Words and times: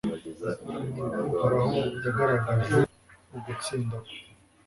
uhoraho 1.33 1.77
yagaragaje 2.03 2.77
ugutsinda 3.35 3.95
kwe 4.05 4.17